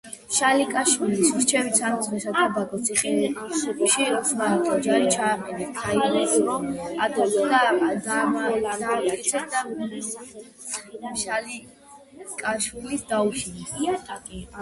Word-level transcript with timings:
შალიკაშვილის 0.35 1.33
რჩევით 1.41 1.75
სამცხე-საათაბაგოს 1.79 2.87
ციხეებში 2.87 4.07
ოსმალთა 4.21 4.77
ჯარი 4.87 5.11
ჩააყენეს, 5.17 5.69
ქაიხოსრო 5.81 6.55
ათაბაგად 7.09 8.01
დაამტკიცეს 8.09 9.47
და 9.53 9.63
მეურვედ 9.77 11.23
შალიკაშვილი 11.27 13.03
დაუნიშნეს. 13.15 13.81